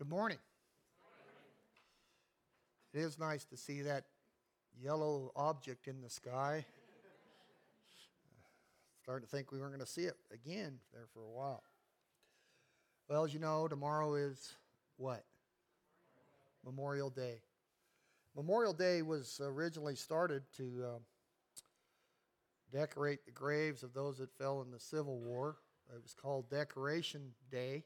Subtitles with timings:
[0.00, 0.38] Good morning.
[2.94, 4.04] It is nice to see that
[4.82, 6.64] yellow object in the sky.
[9.02, 11.62] Starting to think we weren't going to see it again there for a while.
[13.10, 14.54] Well, as you know, tomorrow is
[14.96, 15.22] what?
[16.64, 17.42] Memorial Day.
[18.34, 20.98] Memorial Day was originally started to uh,
[22.72, 25.58] decorate the graves of those that fell in the Civil War.
[25.94, 27.84] It was called Decoration Day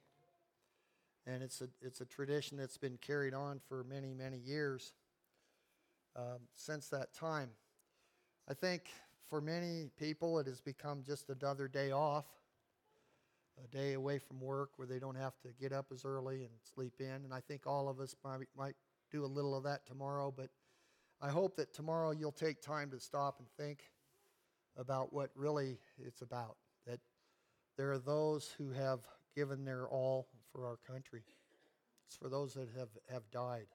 [1.27, 4.93] and it's a it's a tradition that's been carried on for many many years
[6.17, 7.51] um, since that time.
[8.49, 8.85] I think
[9.29, 12.27] for many people it has become just another day off,
[13.63, 16.53] a day away from work where they don't have to get up as early and
[16.75, 17.07] sleep in.
[17.25, 18.77] And I think all of us might, might
[19.11, 20.51] do a little of that tomorrow, but
[21.21, 23.85] I hope that tomorrow you'll take time to stop and think
[24.77, 26.57] about what really it's about.
[26.87, 27.01] That
[27.77, 29.01] there are those who have
[29.35, 31.23] given their all for our country.
[32.07, 33.67] It's for those that have, have died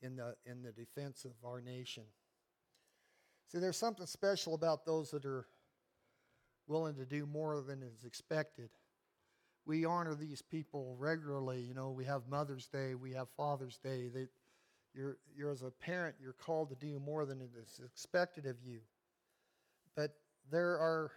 [0.00, 2.04] in the, in the defense of our nation.
[3.50, 5.46] See, there's something special about those that are
[6.66, 8.70] willing to do more than is expected.
[9.66, 11.60] We honor these people regularly.
[11.60, 14.08] You know, we have Mother's Day, we have Father's Day.
[14.08, 14.28] They,
[14.94, 18.80] you're, you're as a parent, you're called to do more than is expected of you.
[19.96, 20.14] But
[20.50, 21.12] there are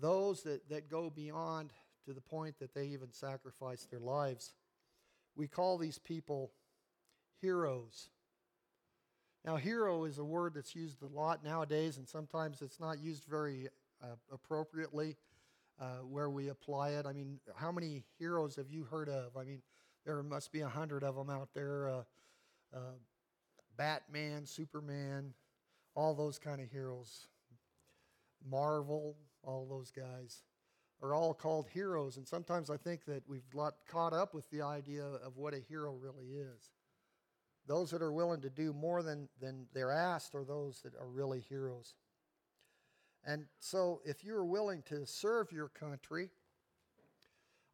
[0.00, 1.72] those that, that go beyond
[2.06, 4.52] to the point that they even sacrifice their lives.
[5.36, 6.52] We call these people
[7.40, 8.08] heroes.
[9.44, 13.24] Now, hero is a word that's used a lot nowadays, and sometimes it's not used
[13.24, 13.68] very
[14.02, 15.16] uh, appropriately
[15.80, 17.06] uh, where we apply it.
[17.06, 19.36] I mean, how many heroes have you heard of?
[19.36, 19.62] I mean,
[20.04, 21.88] there must be a hundred of them out there.
[21.88, 22.02] Uh,
[22.74, 22.96] uh
[23.76, 25.32] Batman, Superman,
[25.94, 27.28] all those kind of heroes.
[28.46, 30.42] Marvel, all those guys
[31.02, 32.16] are all called heroes.
[32.16, 33.44] And sometimes I think that we've
[33.88, 36.70] caught up with the idea of what a hero really is.
[37.66, 41.08] Those that are willing to do more than, than they're asked are those that are
[41.08, 41.94] really heroes.
[43.24, 46.30] And so, if you're willing to serve your country,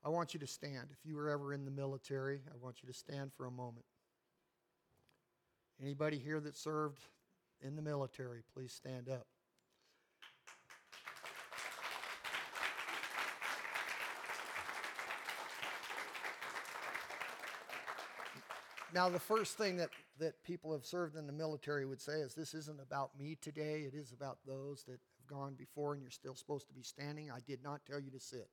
[0.04, 0.88] I want you to stand.
[0.90, 3.86] If you were ever in the military, I want you to stand for a moment.
[5.80, 6.98] Anybody here that served
[7.60, 9.26] in the military, please stand up.
[18.96, 19.90] Now, the first thing that,
[20.20, 23.80] that people have served in the military would say is this isn't about me today.
[23.86, 27.30] It is about those that have gone before and you're still supposed to be standing.
[27.30, 28.48] I did not tell you to sit.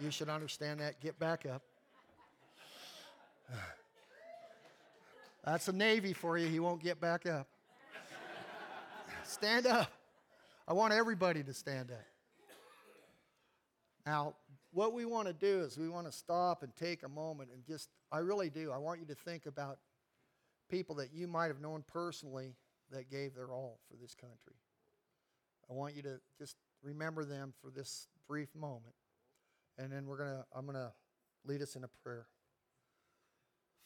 [0.00, 1.00] you should understand that.
[1.00, 1.62] Get back up.
[5.44, 6.48] That's a Navy for you.
[6.48, 7.46] He won't get back up.
[9.22, 9.92] stand up.
[10.66, 12.04] I want everybody to stand up.
[14.04, 14.34] Now,
[14.74, 17.64] what we want to do is we want to stop and take a moment and
[17.64, 19.78] just, I really do, I want you to think about
[20.68, 22.56] people that you might have known personally
[22.90, 24.56] that gave their all for this country.
[25.70, 28.94] I want you to just remember them for this brief moment.
[29.78, 30.92] And then we're going to, I'm going to
[31.46, 32.26] lead us in a prayer.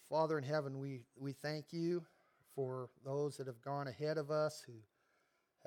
[0.09, 2.03] Father in heaven, we, we thank you
[2.55, 4.73] for those that have gone ahead of us who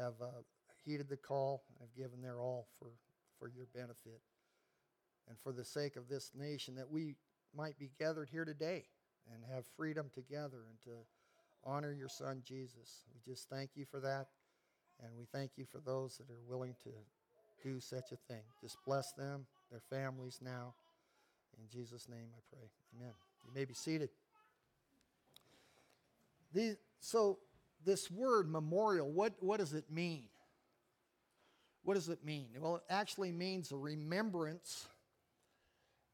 [0.01, 0.41] have uh,
[0.83, 2.87] heeded the call and have given their all for,
[3.37, 4.19] for your benefit
[5.27, 7.15] and for the sake of this nation that we
[7.55, 8.85] might be gathered here today
[9.33, 10.91] and have freedom together and to
[11.63, 13.03] honor your son Jesus.
[13.13, 14.27] We just thank you for that.
[15.03, 16.89] And we thank you for those that are willing to
[17.63, 18.43] do such a thing.
[18.61, 20.73] Just bless them, their families now.
[21.57, 22.69] In Jesus' name I pray.
[22.95, 23.13] Amen.
[23.45, 24.09] You may be seated.
[26.53, 27.39] The, so,
[27.83, 30.25] this word memorial, what, what does it mean?
[31.83, 32.49] What does it mean?
[32.59, 34.87] Well, it actually means a remembrance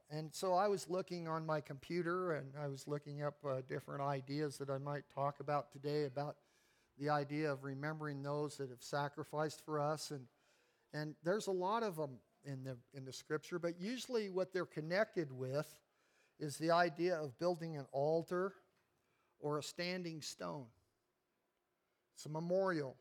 [0.10, 4.02] and so I was looking on my computer and I was looking up uh, different
[4.02, 6.38] ideas that I might talk about today about
[6.98, 10.12] the idea of remembering those that have sacrificed for us.
[10.12, 10.26] And,
[10.94, 12.12] and there's a lot of them
[12.46, 15.68] in the, in the scripture, but usually what they're connected with
[16.40, 18.54] is the idea of building an altar
[19.40, 20.68] or a standing stone.
[22.16, 22.96] It's a memorial.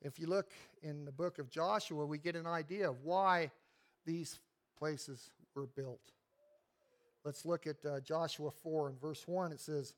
[0.00, 0.52] If you look
[0.82, 3.50] in the book of Joshua, we get an idea of why
[4.04, 4.38] these
[4.78, 6.12] places were built.
[7.24, 9.50] Let's look at uh, Joshua 4 and verse 1.
[9.50, 9.94] It says,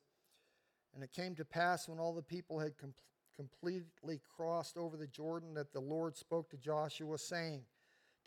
[0.95, 2.93] And it came to pass when all the people had com-
[3.35, 7.61] completely crossed over the Jordan that the Lord spoke to Joshua, saying,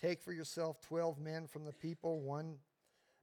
[0.00, 2.56] Take for yourself twelve men from the people, one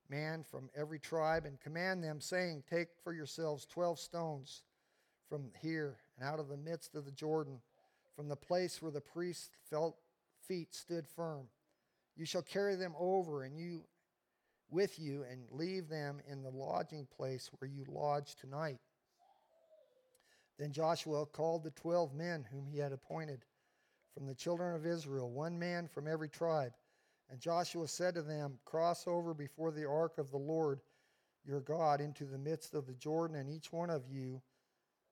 [0.10, 4.64] man from every tribe, and command them, saying, Take for yourselves twelve stones
[5.28, 7.60] from here and out of the midst of the Jordan,
[8.16, 9.98] from the place where the priest's felt
[10.48, 11.48] feet stood firm
[12.20, 13.86] you shall carry them over, and you
[14.72, 18.80] with you and leave them in the lodging place where you lodge tonight.
[20.58, 23.46] Then Joshua called the twelve men whom he had appointed
[24.14, 26.74] from the children of Israel, one man from every tribe.
[27.30, 30.82] And Joshua said to them, Cross over before the ark of the Lord
[31.46, 34.42] your God into the midst of the Jordan, and each one of you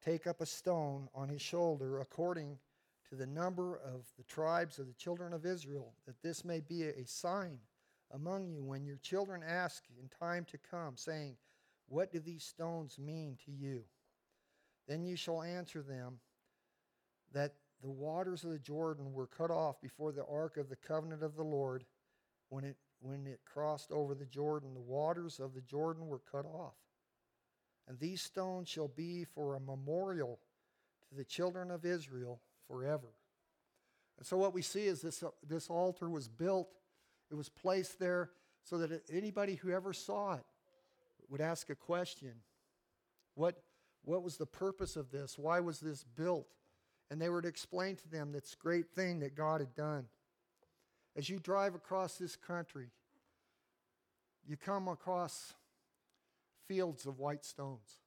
[0.04, 2.58] take up a stone on his shoulder according
[3.10, 6.84] to the number of the tribes of the children of Israel, that this may be
[6.84, 7.60] a sign
[8.12, 11.36] among you when your children ask in time to come, saying,
[11.88, 13.84] What do these stones mean to you?
[14.88, 16.20] Then you shall answer them
[17.34, 21.24] that the waters of the Jordan were cut off before the ark of the covenant
[21.24, 21.84] of the Lord.
[22.50, 26.46] When it when it crossed over the Jordan the waters of the Jordan were cut
[26.46, 26.76] off.
[27.88, 30.40] And these stones shall be for a memorial
[31.10, 33.14] to the children of Israel forever.
[34.18, 36.70] And so what we see is this this altar was built
[37.32, 38.32] it was placed there
[38.64, 40.46] so that anybody who ever saw it
[41.30, 42.34] would ask a question
[43.36, 43.62] what
[44.04, 46.48] what was the purpose of this why was this built
[47.10, 50.06] and they were to explain to them this great thing that God had done.
[51.16, 52.90] As you drive across this country,
[54.46, 55.54] you come across
[56.68, 58.00] fields of white stones.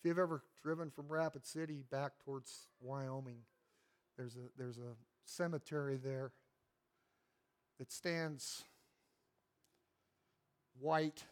[0.00, 3.38] If you've ever driven from Rapid City back towards Wyoming,
[4.16, 6.32] there's a, there's a cemetery there
[7.82, 8.62] that stands
[10.78, 11.24] white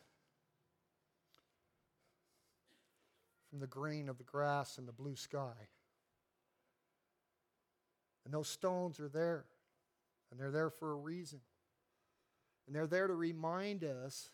[3.49, 5.69] from the green of the grass and the blue sky.
[8.25, 9.45] And those stones are there,
[10.33, 11.39] and they're there for a reason.
[12.67, 14.31] And they're there to remind us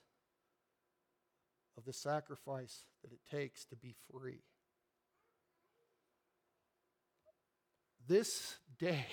[1.76, 4.40] of the sacrifice that it takes to be free.
[8.08, 9.04] This day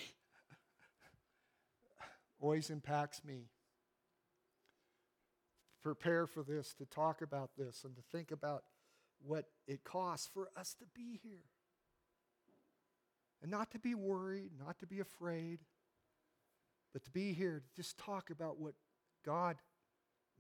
[2.44, 3.46] always impacts me.
[5.82, 8.64] Prepare for this, to talk about this, and to think about
[9.26, 11.46] what it costs for us to be here.
[13.42, 15.60] And not to be worried, not to be afraid,
[16.92, 18.74] but to be here to just talk about what
[19.26, 19.58] God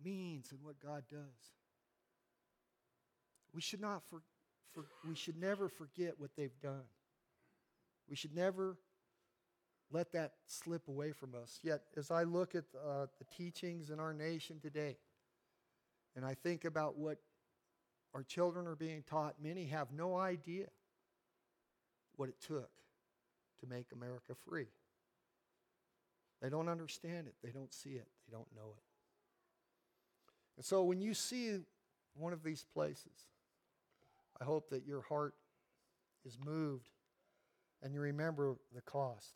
[0.04, 1.52] means and what God does.
[3.54, 4.22] We should not for,
[4.74, 6.84] for, we should never forget what they've done.
[8.10, 8.78] We should never
[9.94, 11.60] let that slip away from us.
[11.62, 14.98] Yet, as I look at uh, the teachings in our nation today,
[16.16, 17.20] and I think about what
[18.14, 20.66] our children are being taught, many have no idea
[22.16, 22.70] what it took
[23.60, 24.68] to make America free.
[26.42, 28.84] They don't understand it, they don't see it, they don't know it.
[30.58, 31.60] And so when you see
[32.16, 33.28] one of these places,
[34.42, 35.36] I hope that your heart
[36.26, 36.90] is moved
[37.82, 39.36] and you remember the cost.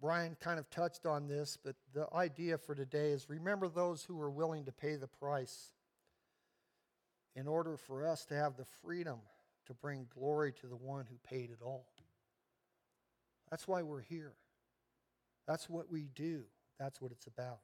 [0.00, 4.16] Brian kind of touched on this, but the idea for today is remember those who
[4.16, 5.72] were willing to pay the price
[7.36, 9.18] in order for us to have the freedom
[9.66, 11.86] to bring glory to the one who paid it all.
[13.50, 14.32] That's why we're here.
[15.46, 16.44] That's what we do.
[16.78, 17.60] That's what it's about.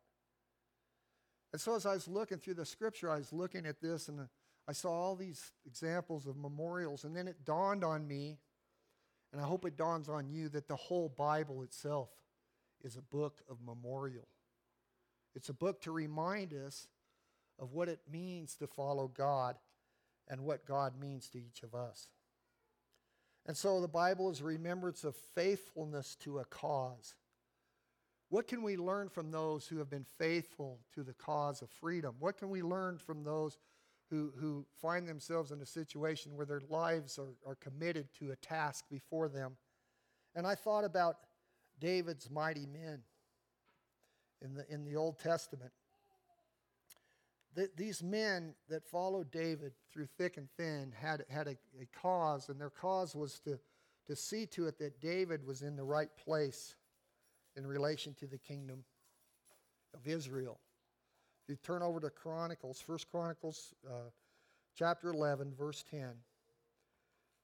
[1.53, 4.29] And so, as I was looking through the scripture, I was looking at this and
[4.69, 8.39] I saw all these examples of memorials, and then it dawned on me,
[9.33, 12.11] and I hope it dawns on you, that the whole Bible itself
[12.83, 14.29] is a book of memorial.
[15.35, 16.87] It's a book to remind us
[17.59, 19.57] of what it means to follow God
[20.29, 22.09] and what God means to each of us.
[23.47, 27.15] And so the Bible is a remembrance of faithfulness to a cause.
[28.29, 32.17] What can we learn from those who have been faithful to the cause of freedom?
[32.19, 33.57] What can we learn from those
[34.11, 38.37] who, who find themselves in a situation where their lives are, are committed to a
[38.37, 39.57] task before them?
[40.35, 41.19] And I thought about
[41.81, 43.03] David's mighty men
[44.43, 45.73] in the, in the Old Testament
[47.77, 52.61] these men that followed David through thick and thin had, had a, a cause, and
[52.61, 53.59] their cause was to,
[54.07, 56.77] to see to it that David was in the right place
[57.57, 58.85] in relation to the kingdom
[59.95, 60.61] of Israel.
[61.45, 64.11] If you turn over to Chronicles, First Chronicles uh,
[64.77, 66.11] chapter 11, verse 10.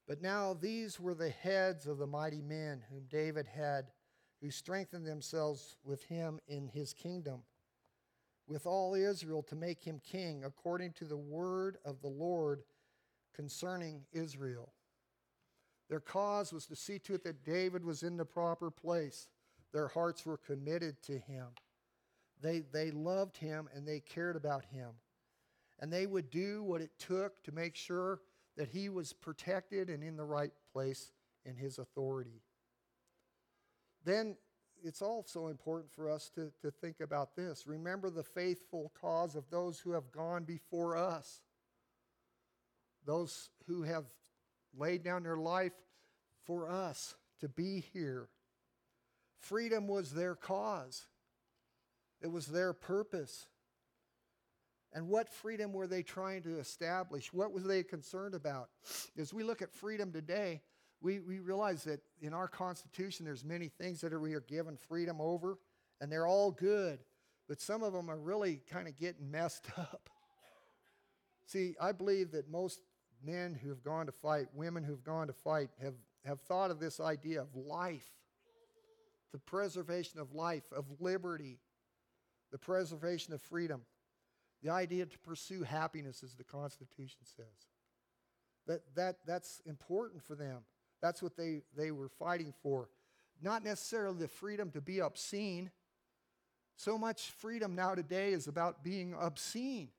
[0.07, 3.85] But now these were the heads of the mighty men whom David had,
[4.43, 7.39] who strengthened themselves with him in his kingdom
[8.45, 12.63] with all Israel to make him king according to the word of the Lord
[13.33, 14.73] concerning Israel.
[15.89, 19.29] Their cause was to see to it that David was in the proper place.
[19.71, 21.45] Their hearts were committed to him.
[22.41, 24.89] They, they loved him and they cared about him.
[25.79, 28.19] And they would do what it took to make sure
[28.57, 31.13] that he was protected and in the right place
[31.45, 32.41] in his authority.
[34.05, 34.35] Then
[34.83, 37.65] it's also important for us to, to think about this.
[37.65, 41.41] Remember the faithful cause of those who have gone before us,
[43.05, 44.05] those who have
[44.77, 45.73] laid down their life
[46.45, 48.27] for us to be here.
[49.39, 51.07] Freedom was their cause,
[52.21, 53.47] it was their purpose.
[54.95, 57.33] And what freedom were they trying to establish?
[57.33, 58.69] What was they concerned about?
[59.17, 60.61] As we look at freedom today,
[61.03, 65.19] we, we realize that in our Constitution, there's many things that we are given freedom
[65.19, 65.59] over,
[65.99, 66.99] and they're all good,
[67.49, 70.09] but some of them are really kind of getting messed up.
[71.45, 72.79] See, I believe that most
[73.23, 75.95] men who have gone to fight, women who've gone to fight, have,
[76.25, 78.09] have thought of this idea of life,
[79.33, 81.59] the preservation of life, of liberty,
[82.51, 83.81] the preservation of freedom.
[84.61, 87.45] The idea to pursue happiness, as the Constitution says.
[88.67, 90.59] That, that, that's important for them.
[91.03, 92.87] That's what they, they were fighting for.
[93.41, 95.69] Not necessarily the freedom to be obscene.
[96.77, 99.89] So much freedom now today is about being obscene.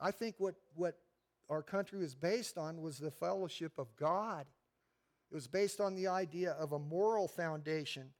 [0.00, 0.96] I think what, what
[1.50, 4.46] our country was based on was the fellowship of God.
[5.30, 8.12] It was based on the idea of a moral foundation.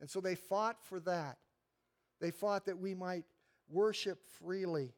[0.00, 1.36] And so they fought for that.
[2.22, 3.24] They fought that we might
[3.68, 4.94] worship freely,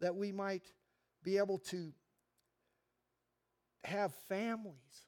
[0.00, 0.64] that we might
[1.22, 1.92] be able to
[3.84, 5.05] have families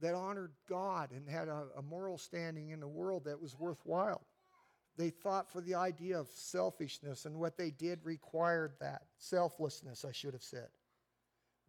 [0.00, 4.22] that honored God and had a, a, moral standing in the world that was worthwhile.
[4.96, 9.02] They thought for the idea of selfishness, and what they did required that.
[9.18, 10.68] Selflessness, I should have said.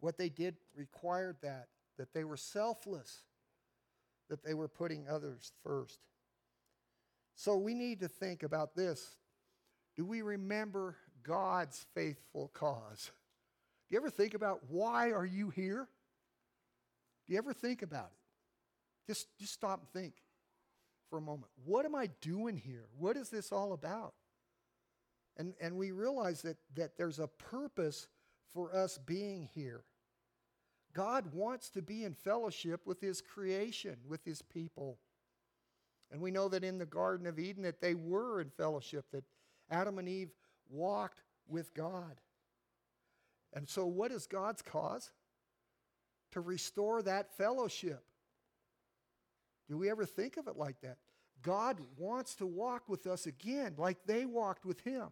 [0.00, 1.68] What they did required that,
[1.98, 3.22] that they were selfless,
[4.28, 5.98] that they were putting others first.
[7.34, 9.16] So we need to think about this
[9.96, 13.10] do we remember God's faithful cause?
[13.88, 15.88] Do you ever think about why are you here?
[17.26, 19.12] Do you ever think about it?
[19.12, 20.14] Just, just stop and think
[21.10, 21.50] for a moment.
[21.64, 22.86] What am I doing here?
[22.98, 24.14] What is this all about?
[25.36, 28.08] And, and we realize that, that there's a purpose
[28.52, 29.82] for us being here.
[30.94, 34.98] God wants to be in fellowship with his creation, with his people.
[36.10, 39.24] And we know that in the Garden of Eden that they were in fellowship, that
[39.70, 40.30] Adam and Eve
[40.70, 42.20] walked with God.
[43.52, 45.10] And so, what is God's cause?
[46.36, 48.04] To restore that fellowship.
[49.70, 50.98] Do we ever think of it like that?
[51.40, 55.06] God wants to walk with us again, like they walked with Him.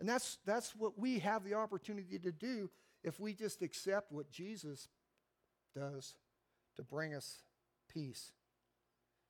[0.00, 2.68] And that's, that's what we have the opportunity to do
[3.04, 4.88] if we just accept what Jesus
[5.76, 6.16] does
[6.74, 7.44] to bring us
[7.88, 8.32] peace.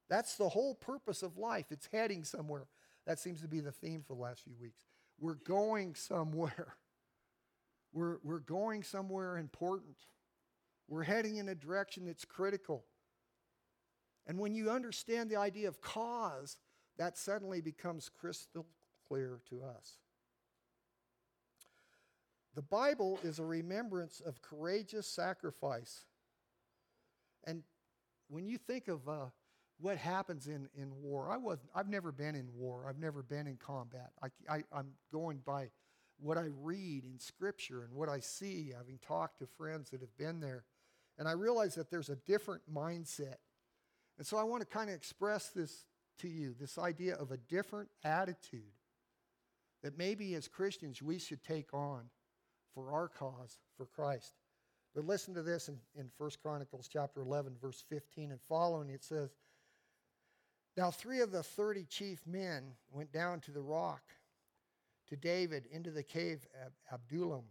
[0.09, 1.66] That's the whole purpose of life.
[1.69, 2.69] It's heading somewhere.
[3.07, 4.81] That seems to be the theme for the last few weeks.
[5.21, 6.73] We're going somewhere.
[7.95, 9.97] We're, we're going somewhere important.
[10.89, 12.85] We're heading in a direction that's critical.
[14.27, 16.59] And when you understand the idea of cause,
[16.99, 18.67] that suddenly becomes crystal
[19.09, 19.99] clear to us.
[22.55, 26.05] The Bible is a remembrance of courageous sacrifice.
[27.45, 27.62] And
[28.29, 29.27] when you think of uh,
[29.83, 31.29] what happens in, in war.
[31.31, 32.87] I was, I've never been in war.
[32.89, 34.11] I've never been in combat.
[34.23, 35.71] I, I, I'm going by
[36.23, 40.17] what I read in Scripture and what I see, having talked to friends that have
[40.17, 40.64] been there.
[41.19, 43.37] And I realize that there's a different mindset.
[44.19, 45.85] And so I want to kind of express this
[46.19, 48.62] to you this idea of a different attitude
[49.83, 52.05] that maybe as Christians we should take on
[52.75, 54.33] for our cause, for Christ.
[54.95, 58.91] But listen to this in, in 1 Chronicles chapter 11, verse 15 and following.
[58.91, 59.31] It says,
[60.76, 64.02] now, three of the 30 chief men went down to the rock
[65.12, 67.45] to David into the cave of Adullam,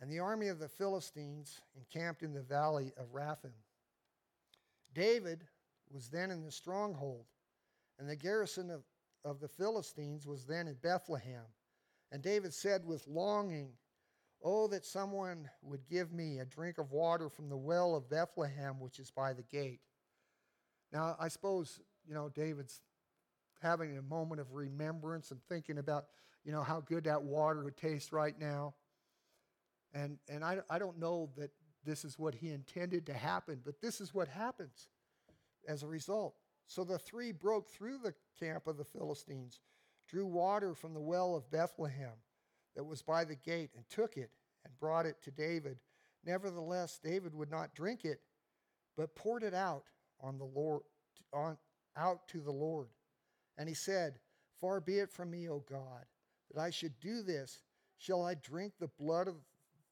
[0.00, 3.52] and the army of the Philistines encamped in the valley of Rephaim.
[4.92, 5.46] David
[5.88, 7.26] was then in the stronghold,
[8.00, 8.82] and the garrison of,
[9.24, 11.44] of the Philistines was then in Bethlehem.
[12.10, 13.70] And David said with longing,
[14.42, 18.80] Oh, that someone would give me a drink of water from the well of Bethlehem,
[18.80, 19.80] which is by the gate.
[20.92, 22.80] Now, I suppose you know, David's
[23.62, 26.06] having a moment of remembrance and thinking about,
[26.44, 28.74] you know, how good that water would taste right now.
[29.94, 31.50] And, and I, I don't know that
[31.84, 34.88] this is what he intended to happen, but this is what happens
[35.66, 36.34] as a result.
[36.66, 39.60] So the three broke through the camp of the Philistines,
[40.08, 42.12] drew water from the well of Bethlehem
[42.76, 44.30] that was by the gate, and took it
[44.64, 45.78] and brought it to David.
[46.24, 48.20] Nevertheless, David would not drink it,
[48.96, 49.84] but poured it out
[50.20, 50.82] on the Lord
[51.32, 51.56] on,
[51.96, 52.88] out to the Lord.
[53.56, 54.18] And he said,
[54.60, 56.04] Far be it from me, O God,
[56.52, 57.62] that I should do this.
[57.98, 59.36] Shall I drink the blood of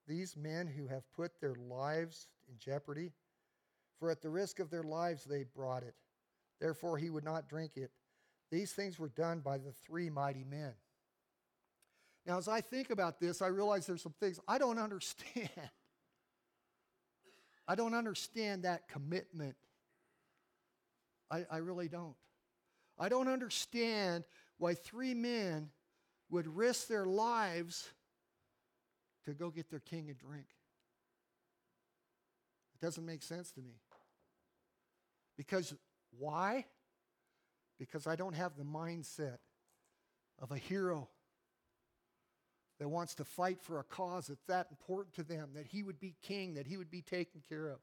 [0.06, 3.12] these men who have put their lives in jeopardy?
[3.98, 5.94] For at the risk of their lives they brought it.
[6.60, 7.90] Therefore, he would not drink it.
[8.50, 10.72] These things were done by the three mighty men.
[12.26, 15.50] Now, as I think about this, I realize there's some things I don't understand.
[17.68, 19.56] I don't understand that commitment.
[21.30, 22.14] I, I really don't.
[22.98, 24.24] I don't understand
[24.58, 25.70] why three men
[26.30, 27.88] would risk their lives
[29.24, 30.46] to go get their king a drink.
[32.74, 33.80] It doesn't make sense to me.
[35.36, 35.74] Because
[36.18, 36.66] why?
[37.78, 39.38] Because I don't have the mindset
[40.40, 41.08] of a hero
[42.78, 45.98] that wants to fight for a cause that's that important to them, that he would
[45.98, 47.78] be king, that he would be taken care of.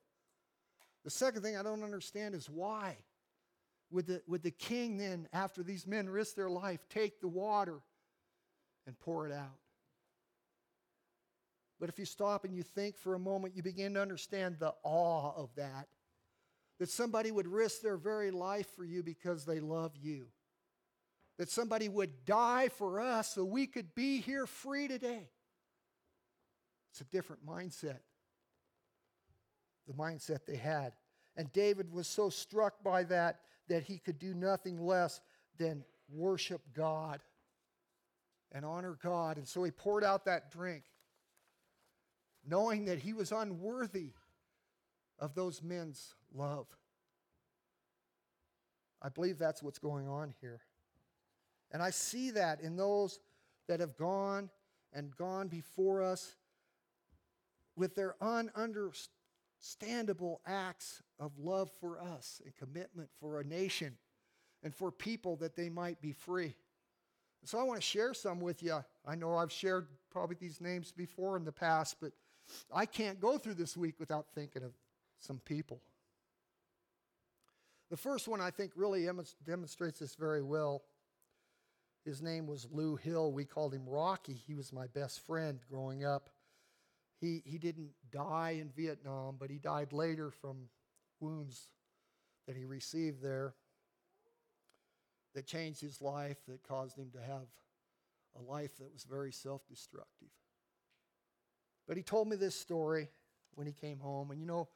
[1.03, 2.97] The second thing I don't understand is why
[3.91, 7.81] would the, would the king then, after these men risk their life, take the water
[8.87, 9.59] and pour it out?
[11.79, 14.73] But if you stop and you think for a moment, you begin to understand the
[14.83, 15.87] awe of that.
[16.79, 20.27] That somebody would risk their very life for you because they love you
[21.37, 25.29] that somebody would die for us so we could be here free today.
[26.91, 27.99] It's a different mindset.
[29.87, 30.93] The mindset they had.
[31.35, 35.19] And David was so struck by that that he could do nothing less
[35.57, 37.19] than worship God
[38.53, 39.37] and honor God.
[39.37, 40.83] And so he poured out that drink,
[42.47, 44.11] knowing that he was unworthy
[45.19, 46.67] of those men's love.
[49.01, 50.61] I believe that's what's going on here.
[51.71, 53.19] And I see that in those
[53.67, 54.49] that have gone
[54.93, 56.35] and gone before us
[57.75, 63.97] with their ununderstandable acts of love for us and commitment for a nation
[64.61, 66.55] and for people that they might be free.
[67.45, 68.83] So I want to share some with you.
[69.05, 72.13] I know I've shared probably these names before in the past, but
[72.73, 74.73] I can't go through this week without thinking of
[75.19, 75.81] some people.
[77.89, 79.07] The first one I think really
[79.45, 80.83] demonstrates this very well
[82.05, 83.31] his name was Lou Hill.
[83.31, 84.33] We called him Rocky.
[84.33, 86.29] He was my best friend growing up.
[87.21, 90.67] He, he didn't die in Vietnam, but he died later from
[91.21, 91.69] wounds
[92.45, 93.53] that he received there
[95.33, 97.47] that changed his life, that caused him to have
[98.37, 100.29] a life that was very self destructive.
[101.87, 103.09] But he told me this story
[103.55, 104.31] when he came home.
[104.31, 104.69] And you know,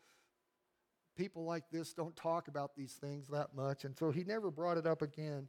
[1.15, 3.85] people like this don't talk about these things that much.
[3.85, 5.47] And so he never brought it up again.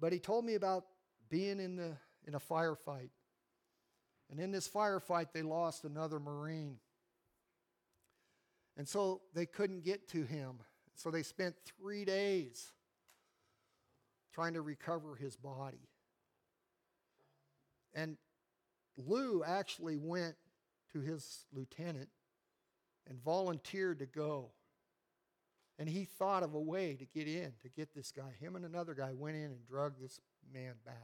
[0.00, 0.84] But he told me about
[1.28, 3.10] being in, the, in a firefight.
[4.30, 6.78] And in this firefight, they lost another Marine.
[8.76, 10.58] And so they couldn't get to him.
[10.94, 12.72] So they spent three days
[14.34, 15.88] trying to recover his body.
[17.94, 18.16] And
[18.96, 20.34] Lou actually went
[20.92, 22.08] to his lieutenant
[23.08, 24.50] and volunteered to go.
[25.78, 28.34] And he thought of a way to get in, to get this guy.
[28.40, 30.20] Him and another guy went in and drug this
[30.52, 30.94] man back.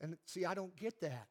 [0.00, 1.26] And see, I don't get that.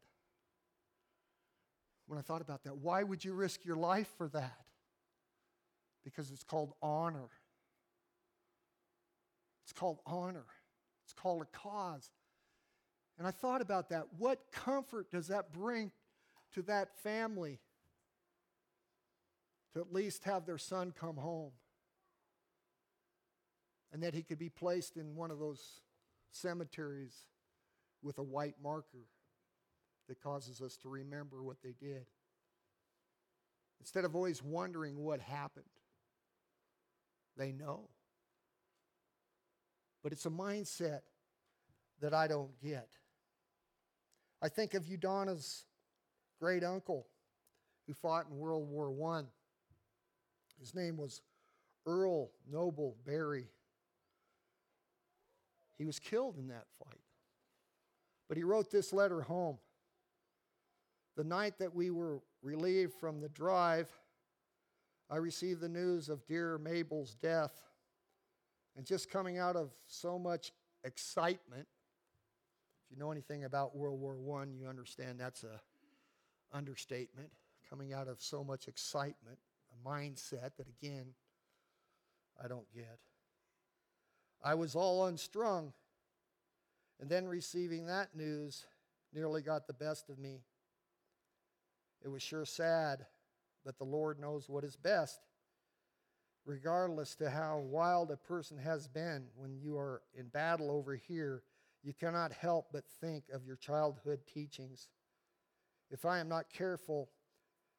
[2.07, 4.65] When I thought about that, why would you risk your life for that?
[6.03, 7.29] Because it's called honor.
[9.67, 10.45] It's called honor.
[11.03, 12.10] It's called a cause.
[13.19, 14.06] And I thought about that.
[14.17, 15.91] What comfort does that bring
[16.53, 17.60] to that family
[19.73, 21.51] to at least have their son come home?
[23.91, 25.82] and that he could be placed in one of those
[26.32, 27.15] cemeteries
[28.01, 29.08] with a white marker
[30.08, 32.06] that causes us to remember what they did.
[33.80, 35.65] Instead of always wondering what happened,
[37.38, 37.89] they know.
[40.03, 41.01] But it's a mindset
[42.01, 42.88] that I don't get.
[44.41, 45.65] I think of Udonna's
[46.39, 47.07] great uncle
[47.88, 49.23] who fought in World War I.
[50.60, 51.21] His name was
[51.86, 53.47] Earl Noble Berry.
[55.77, 56.99] He was killed in that fight.
[58.27, 59.57] But he wrote this letter home.
[61.15, 63.89] The night that we were relieved from the drive,
[65.10, 67.66] I received the news of dear Mabel's death.
[68.77, 71.67] And just coming out of so much excitement,
[72.85, 75.59] if you know anything about World War I, you understand that's a
[76.53, 77.29] understatement.
[77.69, 79.39] Coming out of so much excitement,
[79.73, 81.07] a mindset that again,
[82.41, 82.99] I don't get.
[84.43, 85.73] I was all unstrung.
[87.01, 88.65] And then receiving that news
[89.13, 90.39] nearly got the best of me.
[92.03, 93.05] It was sure sad,
[93.65, 95.19] but the Lord knows what is best.
[96.47, 101.43] Regardless to how wild a person has been when you are in battle over here,
[101.83, 104.88] you cannot help but think of your childhood teachings.
[105.91, 107.10] If I am not careful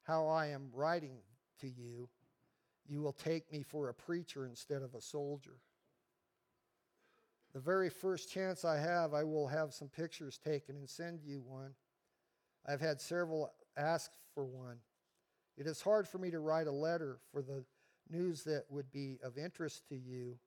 [0.02, 1.16] how I am writing
[1.62, 2.10] to you,
[2.86, 5.56] you will take me for a preacher instead of a soldier.
[7.54, 11.40] The very first chance I have, I will have some pictures taken and send you
[11.40, 11.72] one.
[12.66, 14.76] I've had several ask for one.
[15.56, 17.64] It is hard for me to write a letter for the
[18.10, 20.38] news that would be of interest to you.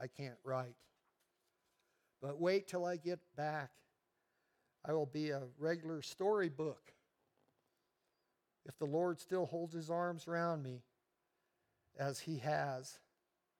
[0.00, 0.76] I can't write.
[2.20, 3.70] But wait till I get back.
[4.84, 6.92] I will be a regular storybook.
[8.64, 10.82] If the Lord still holds his arms around me,
[11.98, 12.98] as he has,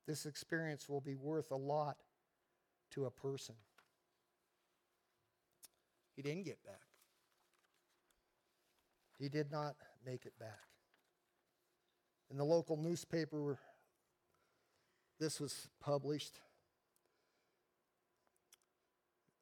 [0.06, 1.96] this experience will be worth a lot
[2.92, 3.54] to a person.
[6.14, 6.80] He didn't get back.
[9.18, 10.68] He did not make it back.
[12.32, 13.58] In the local newspaper,
[15.20, 16.40] this was published.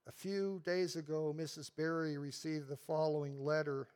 [0.09, 1.71] A few days ago, Mrs.
[1.75, 3.87] Berry received the following letter,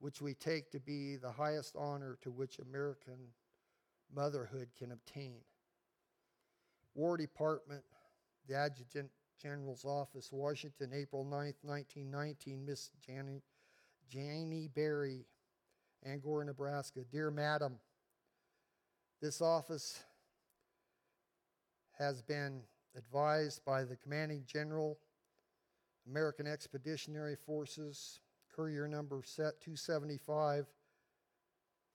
[0.00, 3.28] which we take to be the highest honor to which American
[4.12, 5.36] motherhood can obtain.
[6.96, 7.84] War Department,
[8.48, 13.44] the Adjutant General's Office, Washington, April 9th, 1919, Miss Janie,
[14.08, 15.24] Janie Berry,
[16.06, 17.00] Angora, Nebraska.
[17.10, 17.78] Dear Madam,
[19.20, 20.04] this office
[21.98, 22.60] has been
[22.96, 24.98] advised by the commanding general,
[26.08, 28.20] American Expeditionary Forces,
[28.54, 30.66] courier number set 275,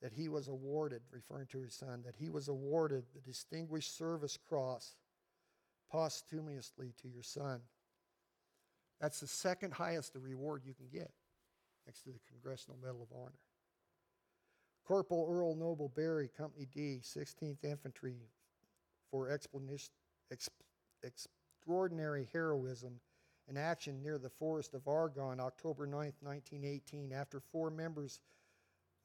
[0.01, 4.37] that he was awarded, referring to his son, that he was awarded the Distinguished Service
[4.37, 4.95] Cross
[5.91, 7.61] posthumously to your son.
[8.99, 11.11] That's the second highest reward you can get,
[11.85, 13.39] next to the Congressional Medal of Honor.
[14.85, 18.15] Corporal Earl Noble Berry, Company D, 16th Infantry,
[19.09, 19.29] for
[21.03, 22.99] extraordinary heroism
[23.47, 28.19] in action near the forest of Argonne, October 9, 1918, after four members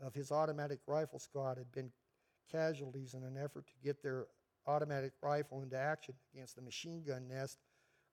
[0.01, 1.91] of his automatic rifle squad had been
[2.51, 4.27] casualties in an effort to get their
[4.67, 7.59] automatic rifle into action against the machine gun nest,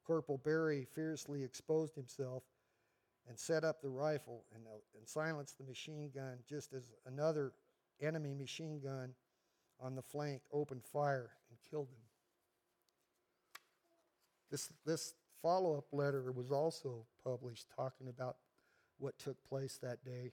[0.05, 2.43] Corporal Berry fiercely exposed himself
[3.27, 7.53] and set up the rifle and, uh, and silenced the machine gun just as another
[8.01, 9.13] enemy machine gun
[9.79, 12.03] on the flank opened fire and killed him.
[14.51, 18.37] This, this follow up letter was also published talking about
[18.99, 20.31] what took place that day.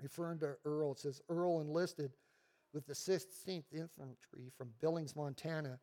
[0.00, 2.12] Referring to Earl, it says Earl enlisted
[2.72, 5.78] with the 16th Infantry from Billings, Montana,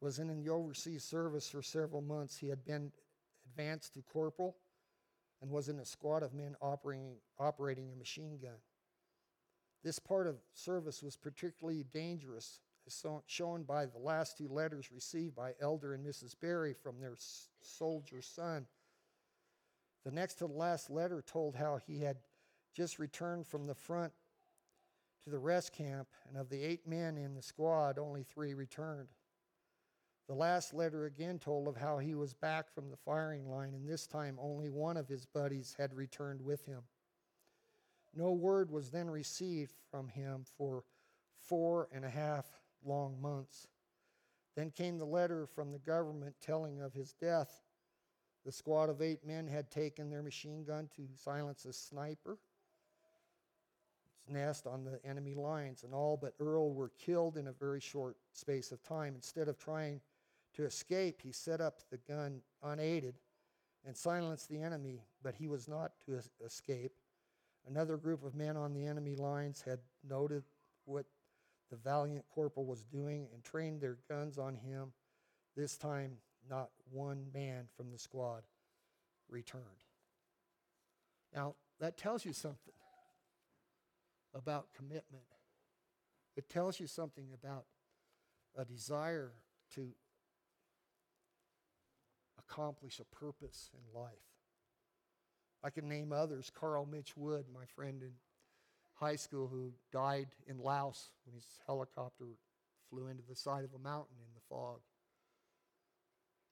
[0.00, 2.36] was in the overseas service for several months.
[2.36, 2.90] He had been
[3.46, 4.56] advanced to corporal
[5.40, 8.58] and was in a squad of men operating, operating a machine gun.
[9.84, 15.34] This part of service was particularly dangerous, as shown by the last two letters received
[15.34, 16.34] by Elder and Mrs.
[16.40, 17.14] Berry from their
[17.60, 18.66] soldier son.
[20.04, 22.18] The next to the last letter told how he had
[22.74, 24.12] just returned from the front
[25.24, 29.08] to the rest camp, and of the eight men in the squad, only three returned.
[30.28, 33.88] The last letter again told of how he was back from the firing line, and
[33.88, 36.82] this time only one of his buddies had returned with him.
[38.14, 40.82] No word was then received from him for
[41.38, 42.46] four and a half
[42.84, 43.68] long months.
[44.56, 47.62] Then came the letter from the government telling of his death.
[48.44, 52.38] The squad of eight men had taken their machine gun to silence a sniper
[54.28, 58.16] nest on the enemy lines, and all but Earl were killed in a very short
[58.32, 59.14] space of time.
[59.14, 60.00] Instead of trying
[60.56, 63.14] to escape, he set up the gun unaided
[63.84, 66.92] and silenced the enemy, but he was not to escape.
[67.68, 70.42] Another group of men on the enemy lines had noted
[70.84, 71.06] what
[71.70, 74.92] the valiant corporal was doing and trained their guns on him.
[75.56, 76.12] This time,
[76.48, 78.42] not one man from the squad
[79.28, 79.64] returned.
[81.34, 82.74] Now, that tells you something
[84.34, 85.24] about commitment.
[86.36, 87.64] It tells you something about
[88.56, 89.32] a desire
[89.74, 89.92] to
[92.48, 94.12] accomplish a purpose in life.
[95.64, 96.50] I can name others.
[96.54, 98.12] Carl Mitch Wood, my friend in
[98.94, 102.26] high school, who died in Laos when his helicopter
[102.90, 104.80] flew into the side of a mountain in the fog.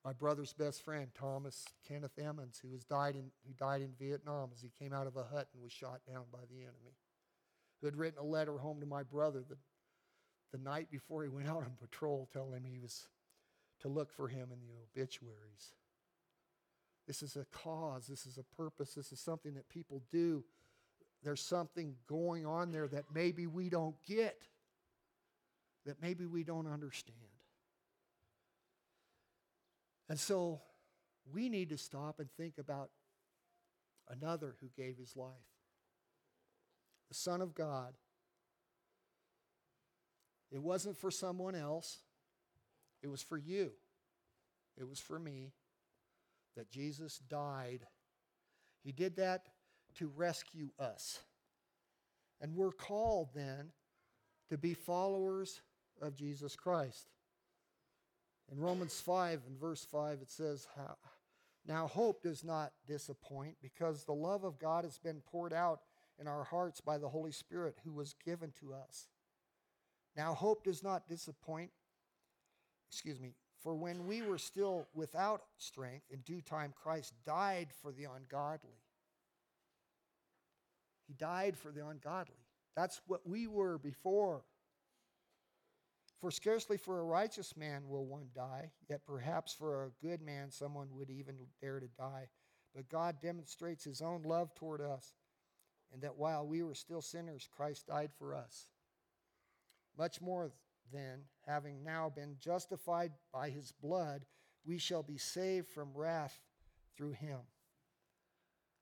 [0.04, 4.50] My brother's best friend, Thomas Kenneth Emmons, who, was died in, who died in Vietnam
[4.54, 6.96] as he came out of a hut and was shot down by the enemy
[7.84, 9.56] who had written a letter home to my brother the,
[10.52, 13.08] the night before he went out on patrol, telling him he was
[13.82, 15.74] to look for him in the obituaries.
[17.06, 20.44] This is a cause, this is a purpose, this is something that people do.
[21.22, 24.42] There's something going on there that maybe we don't get,
[25.86, 27.18] that maybe we don't understand.
[30.08, 30.60] And so
[31.32, 32.90] we need to stop and think about
[34.08, 35.32] another who gave his life
[37.08, 37.94] the Son of God.
[40.50, 41.98] It wasn't for someone else,
[43.02, 43.72] it was for you.
[44.76, 45.52] it was for me,
[46.56, 47.86] that Jesus died.
[48.82, 49.48] He did that
[49.96, 51.20] to rescue us.
[52.40, 53.70] And we're called then
[54.50, 55.62] to be followers
[56.00, 57.08] of Jesus Christ.
[58.52, 60.66] In Romans 5 and verse 5, it says,
[61.66, 65.80] Now hope does not disappoint because the love of God has been poured out
[66.20, 69.08] in our hearts by the Holy Spirit who was given to us.
[70.16, 71.70] Now hope does not disappoint,
[72.90, 73.34] excuse me,
[73.64, 78.78] for when we were still without strength, in due time Christ died for the ungodly.
[81.08, 82.36] He died for the ungodly.
[82.76, 84.42] That's what we were before.
[86.20, 90.50] For scarcely for a righteous man will one die, yet perhaps for a good man
[90.50, 92.28] someone would even dare to die.
[92.74, 95.14] But God demonstrates his own love toward us,
[95.92, 98.66] and that while we were still sinners, Christ died for us.
[99.96, 100.52] Much more
[100.92, 104.24] then, having now been justified by his blood,
[104.64, 106.38] we shall be saved from wrath
[106.96, 107.38] through him.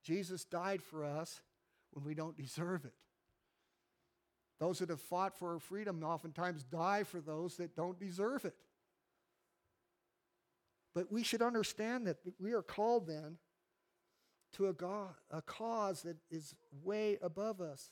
[0.02, 1.40] Jesus died for us
[1.92, 2.94] when we don't deserve it.
[4.58, 8.54] Those that have fought for our freedom oftentimes die for those that don't deserve it.
[10.94, 13.38] But we should understand that we are called then
[14.54, 17.90] to a, God, a cause that is way above us.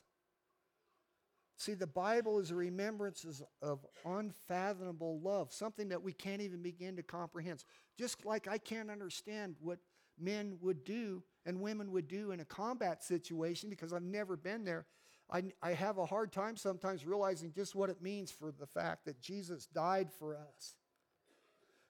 [1.61, 6.97] See, the Bible is a remembrance of unfathomable love, something that we can't even begin
[6.97, 7.63] to comprehend.
[7.99, 9.79] Just like I can't understand what
[10.19, 14.65] men would do and women would do in a combat situation because I've never been
[14.65, 14.87] there.
[15.31, 19.05] I, I have a hard time sometimes realizing just what it means for the fact
[19.05, 20.77] that Jesus died for us.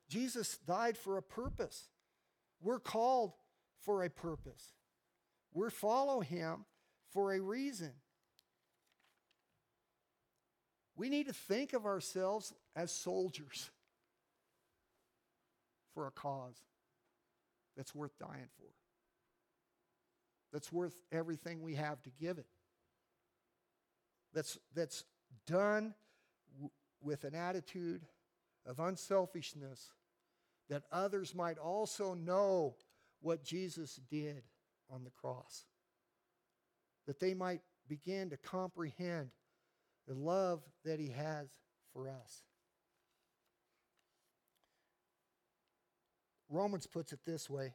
[0.08, 1.90] Jesus died for a purpose.
[2.60, 3.34] We're called
[3.78, 4.72] for a purpose.
[5.54, 6.64] We follow him
[7.12, 7.92] for a reason.
[11.00, 13.70] We need to think of ourselves as soldiers
[15.94, 16.60] for a cause
[17.76, 18.66] that's worth dying for,
[20.52, 22.46] that's worth everything we have to give it
[24.32, 25.04] that's, that's
[25.46, 25.94] done
[26.54, 26.70] w-
[27.02, 28.02] with an attitude
[28.66, 29.92] of unselfishness
[30.68, 32.76] that others might also know
[33.20, 34.42] what Jesus did
[34.88, 35.64] on the cross.
[37.06, 39.30] That they might begin to comprehend
[40.06, 41.48] the love that he has
[41.92, 42.42] for us.
[46.48, 47.74] Romans puts it this way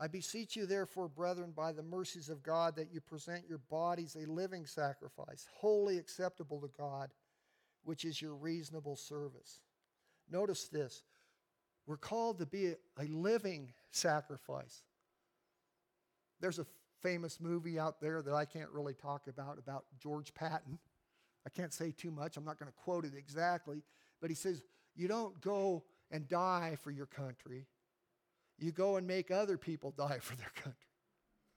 [0.00, 4.16] I beseech you, therefore, brethren, by the mercies of God, that you present your bodies
[4.16, 7.10] a living sacrifice, wholly acceptable to God,
[7.82, 9.60] which is your reasonable service.
[10.30, 11.02] Notice this
[11.86, 14.82] we're called to be a, living sacrifice.
[16.38, 16.66] There's a
[17.02, 20.78] famous movie out there that I can't really talk about, about George Patton.
[21.46, 23.82] I can't say too much, I'm not going to quote it exactly,
[24.20, 24.62] but he says,
[24.94, 27.66] You don't go and die for your country
[28.58, 30.74] you go and make other people die for their country.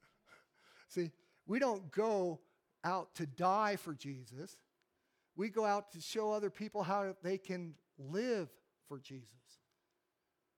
[0.88, 1.12] See,
[1.47, 2.39] we don't go
[2.84, 4.58] out to die for Jesus.
[5.36, 8.49] We go out to show other people how they can live
[8.88, 9.27] for Jesus.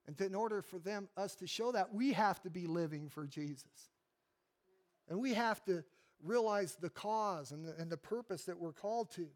[0.05, 3.25] And in order for them, us to show that, we have to be living for
[3.25, 3.89] Jesus.
[5.09, 5.83] And we have to
[6.23, 9.27] realize the cause and the, and the purpose that we're called to.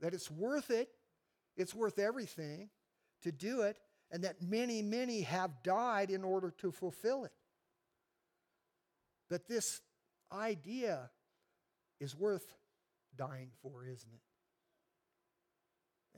[0.00, 0.88] That it's worth it,
[1.56, 2.70] it's worth everything
[3.22, 3.78] to do it,
[4.10, 7.32] and that many, many have died in order to fulfill it.
[9.30, 9.80] But this
[10.30, 11.10] idea
[12.00, 12.46] is worth
[13.16, 14.20] dying for, isn't it?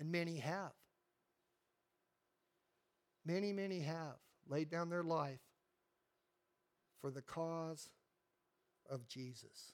[0.01, 0.73] And many have.
[3.25, 4.17] Many, many have
[4.49, 5.41] laid down their life
[7.01, 7.89] for the cause
[8.91, 9.73] of Jesus.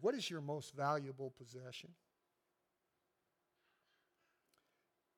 [0.00, 1.90] What is your most valuable possession?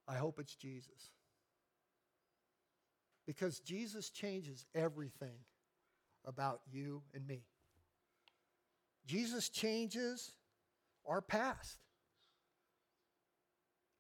[0.07, 1.11] I hope it's Jesus.
[3.27, 5.41] Because Jesus changes everything
[6.25, 7.43] about you and me.
[9.07, 10.33] Jesus changes
[11.07, 11.79] our past.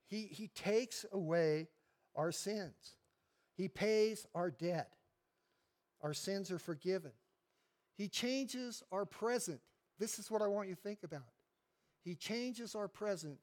[0.07, 1.69] He, he takes away
[2.17, 2.97] our sins.
[3.59, 4.93] He pays our debt.
[6.01, 7.11] Our sins are forgiven.
[7.97, 9.61] He changes our present.
[9.99, 11.27] This is what I want you to think about.
[12.05, 13.39] He changes our present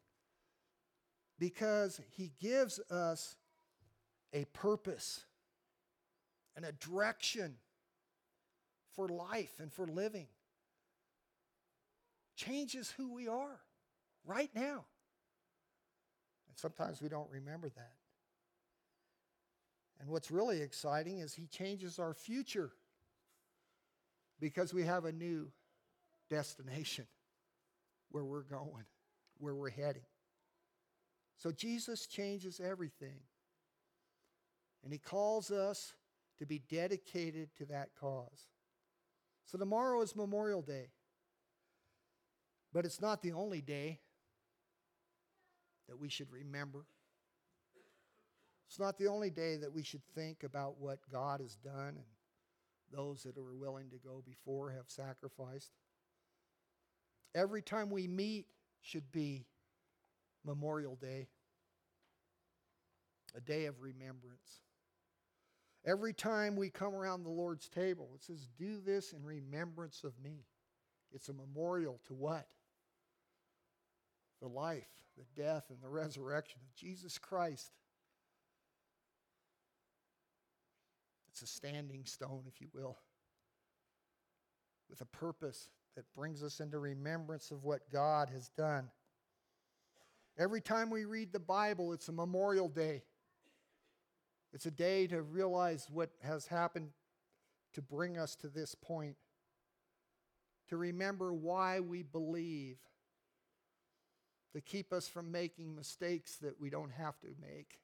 [1.37, 3.35] because he gives us
[4.31, 5.25] a purpose
[6.55, 7.55] and a direction
[8.95, 10.27] for life and for living.
[12.37, 13.59] Changes who we are
[14.25, 14.85] right now.
[16.47, 17.91] And sometimes we don't remember that.
[19.99, 22.71] And what's really exciting is he changes our future
[24.39, 25.51] because we have a new
[26.29, 27.07] destination
[28.11, 28.85] where we're going,
[29.37, 30.05] where we're heading.
[31.37, 33.19] So Jesus changes everything.
[34.83, 35.93] And he calls us
[36.37, 38.47] to be dedicated to that cause.
[39.45, 40.89] So tomorrow is Memorial Day.
[42.73, 43.99] But it's not the only day
[45.87, 46.85] that we should remember.
[48.67, 52.05] It's not the only day that we should think about what God has done and
[52.91, 55.71] those that are willing to go before have sacrificed.
[57.33, 58.47] Every time we meet
[58.81, 59.45] should be
[60.45, 61.27] Memorial Day,
[63.35, 64.61] a day of remembrance.
[65.85, 70.13] Every time we come around the Lord's table, it says, Do this in remembrance of
[70.23, 70.45] me.
[71.11, 72.47] It's a memorial to what?
[74.41, 77.71] The life, the death, and the resurrection of Jesus Christ.
[81.35, 82.97] It's a standing stone, if you will,
[84.89, 85.67] with a purpose
[85.97, 88.89] that brings us into remembrance of what God has done.
[90.37, 93.03] Every time we read the Bible, it's a memorial day.
[94.53, 96.91] It's a day to realize what has happened
[97.73, 99.17] to bring us to this point,
[100.69, 102.77] to remember why we believe,
[104.53, 107.79] to keep us from making mistakes that we don't have to make.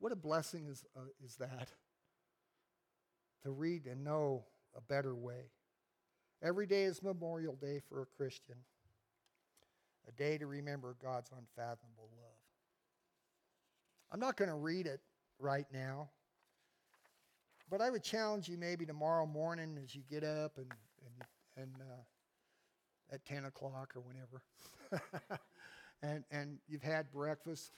[0.00, 1.68] What a blessing is, uh, is that
[3.42, 5.50] to read and know a better way.
[6.42, 8.56] Every day is Memorial Day for a Christian,
[10.08, 12.30] a day to remember God's unfathomable love.
[14.10, 15.00] I'm not going to read it
[15.38, 16.08] right now,
[17.70, 20.72] but I would challenge you maybe tomorrow morning as you get up and,
[21.04, 24.42] and, and uh, at 10 o'clock or whenever,
[26.02, 27.72] and, and you've had breakfast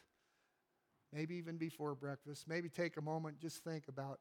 [1.13, 2.49] maybe even before breakfast.
[2.49, 4.21] Maybe take a moment, just think about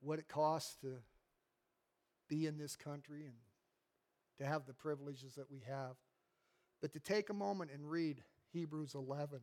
[0.00, 0.94] what it costs to
[2.28, 3.34] be in this country and
[4.38, 5.96] to have the privileges that we have.
[6.80, 9.40] But to take a moment and read Hebrews 11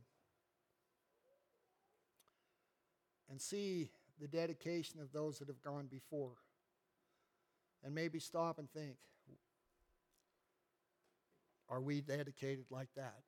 [3.30, 6.34] and see the dedication of those that have gone before.
[7.84, 8.96] And maybe stop and think
[11.69, 13.24] are we dedicated like that?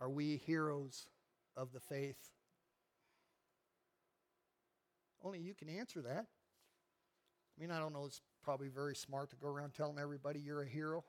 [0.00, 1.06] Are we heroes
[1.56, 2.30] of the faith?
[5.22, 6.26] Only you can answer that.
[6.26, 10.62] I mean, I don't know, it's probably very smart to go around telling everybody you're
[10.62, 11.04] a hero.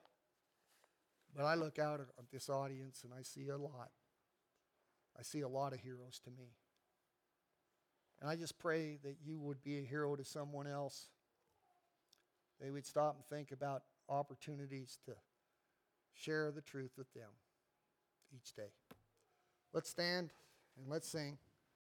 [1.34, 3.92] But I look out at this audience and I see a lot.
[5.18, 6.50] I see a lot of heroes to me.
[8.20, 11.08] And I just pray that you would be a hero to someone else.
[12.60, 15.14] They would stop and think about opportunities to
[16.14, 17.30] share the truth with them
[18.36, 18.72] each day.
[19.74, 20.32] Let's stand
[20.78, 21.38] and let's sing.